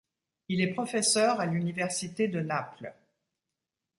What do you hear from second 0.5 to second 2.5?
est professeur à l'université de